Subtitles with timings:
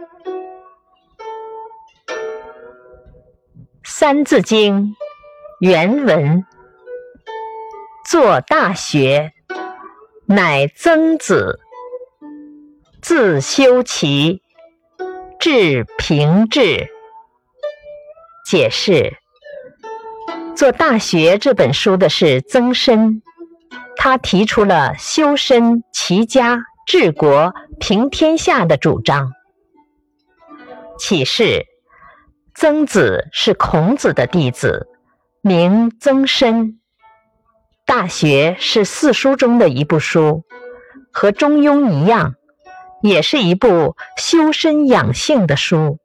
[3.84, 4.82] 《三字经》
[5.60, 6.46] 原文：
[8.08, 9.34] 作大学，
[10.24, 11.60] 乃曾子。
[13.02, 14.40] 自修齐，
[15.38, 16.88] 至平治。
[18.46, 19.18] 解释：
[20.56, 23.20] 做《大学》这本书的是曾参，
[23.96, 29.32] 他提出了修身、齐家、治国、平天下的主张。
[31.00, 31.64] 启示：
[32.54, 34.86] 曾子是孔子的弟子，
[35.40, 36.66] 名曾参。
[37.86, 40.44] 《大学》是四书中的一部书，
[41.10, 42.34] 和《中庸》一样。
[43.00, 45.98] 也是一部修身养性的书。